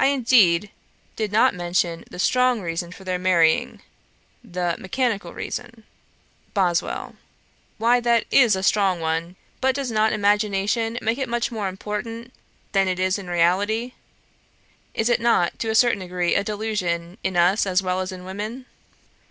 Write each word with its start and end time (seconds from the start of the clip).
I 0.00 0.06
indeed 0.06 0.70
did 1.14 1.32
not 1.32 1.52
mention 1.54 2.02
the 2.10 2.18
strong 2.18 2.62
reason 2.62 2.92
for 2.92 3.04
their 3.04 3.18
marrying 3.18 3.82
the 4.42 4.74
mechanical 4.78 5.34
reason.' 5.34 5.84
BOSWELL. 6.54 7.14
'Why 7.76 8.00
that 8.00 8.24
is 8.30 8.56
a 8.56 8.62
strong 8.62 9.00
one. 9.00 9.36
But 9.60 9.74
does 9.74 9.90
not 9.90 10.14
imagination 10.14 10.98
make 11.02 11.18
it 11.18 11.28
much 11.28 11.52
more 11.52 11.68
important 11.68 12.32
than 12.72 12.88
it 12.88 12.98
is 12.98 13.18
in 13.18 13.28
reality? 13.28 13.92
Is 14.94 15.10
it 15.10 15.20
not, 15.20 15.58
to 15.58 15.68
a 15.68 15.74
certain 15.74 15.98
degree, 15.98 16.34
a 16.34 16.42
delusion 16.42 17.18
in 17.22 17.36
us 17.36 17.66
as 17.66 17.82
well 17.82 18.00
as 18.00 18.10
in 18.10 18.24
women?' 18.24 18.64